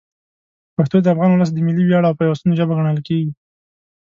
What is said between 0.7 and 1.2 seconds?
پښتو د